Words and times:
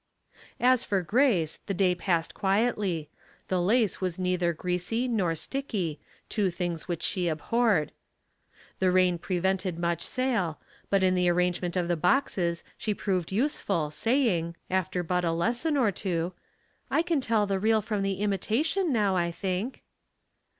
As 0.59 0.83
for 0.83 1.03
Grace, 1.03 1.59
the 1.67 1.75
day 1.75 1.93
passed 1.93 2.33
quietly; 2.33 3.07
the 3.49 3.61
lace 3.61 4.01
Laces 4.01 4.17
and 4.17 4.25
Duty, 4.25 4.33
843 4.45 4.73
was 4.73 4.89
neither 4.89 5.07
greasy 5.07 5.07
nor 5.15 5.35
sticky, 5.35 5.99
two 6.27 6.49
things 6.49 6.87
which 6.87 7.03
she 7.03 7.27
abhorred; 7.27 7.91
the 8.79 8.89
rain 8.89 9.19
prevented 9.19 9.77
much 9.77 10.01
sale, 10.01 10.59
but 10.89 11.03
in 11.03 11.13
the 11.13 11.27
airangement 11.27 11.77
of 11.77 11.87
the 11.87 11.95
boxes 11.95 12.63
she 12.79 12.95
proved 12.95 13.31
useful, 13.31 13.91
saying, 13.91 14.55
after 14.71 15.03
but 15.03 15.23
a 15.23 15.31
lesson 15.31 15.77
or 15.77 15.91
two," 15.91 16.33
I 16.89 17.03
can 17.03 17.21
tell 17.21 17.45
the 17.45 17.59
real 17.59 17.83
from 17.83 18.01
the 18.01 18.21
imitation 18.21 18.91
now, 18.91 19.15
I 19.15 19.29
think." 19.31 19.83